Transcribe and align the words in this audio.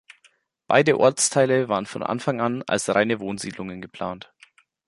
Beide 0.65 0.97
Ortsteile 0.99 1.69
waren 1.69 1.85
von 1.85 2.01
Anfang 2.01 2.41
an 2.41 2.63
als 2.65 2.89
reine 2.95 3.19
Wohnsiedlungen 3.19 3.83
geplant. 3.83 4.33